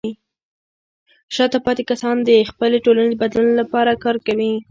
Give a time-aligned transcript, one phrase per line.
[1.35, 4.51] شاته پاتې کسان د خپلې ټولنې د بدلون لپاره کار کوي.